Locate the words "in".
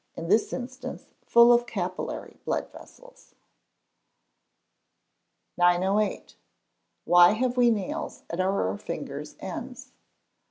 0.15-0.29